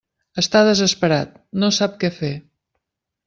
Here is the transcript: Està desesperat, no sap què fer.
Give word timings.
Està 0.43 0.61
desesperat, 0.67 1.37
no 1.65 1.71
sap 1.79 2.01
què 2.05 2.11
fer. 2.17 2.33